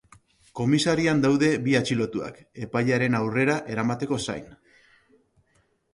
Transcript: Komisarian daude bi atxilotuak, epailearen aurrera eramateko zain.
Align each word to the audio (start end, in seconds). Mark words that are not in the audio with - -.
Komisarian 0.59 1.19
daude 1.25 1.49
bi 1.67 1.75
atxilotuak, 1.81 2.39
epailearen 2.65 3.19
aurrera 3.23 3.59
eramateko 3.75 4.23
zain. 4.29 4.53